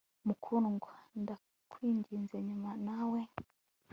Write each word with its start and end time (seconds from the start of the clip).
Mukundwa 0.25 0.91
ndakwingize 1.21 2.37
nyumva 2.47 2.71
nawe 2.85 3.19